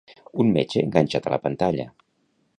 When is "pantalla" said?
1.45-1.89